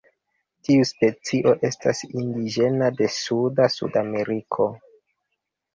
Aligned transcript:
Tiu 0.67 0.85
specio 0.91 1.53
estas 1.69 2.01
indiĝena 2.23 2.91
de 3.03 3.11
suda 3.19 3.71
Sudameriko. 3.79 4.71